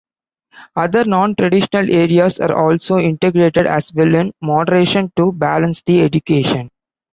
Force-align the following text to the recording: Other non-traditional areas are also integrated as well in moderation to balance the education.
Other 0.75 1.05
non-traditional 1.05 1.91
areas 1.91 2.39
are 2.39 2.57
also 2.57 2.97
integrated 2.97 3.67
as 3.67 3.93
well 3.93 4.15
in 4.15 4.33
moderation 4.41 5.11
to 5.15 5.31
balance 5.31 5.83
the 5.83 6.01
education. 6.01 6.71